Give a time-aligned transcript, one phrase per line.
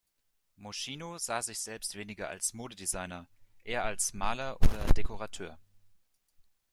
[0.55, 3.27] Moschino sah sich selbst weniger als Modedesigner,
[3.63, 5.59] eher als Maler oder Dekorateur.